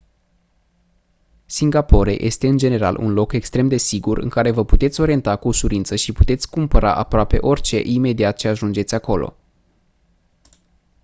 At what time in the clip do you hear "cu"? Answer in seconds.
5.35-5.47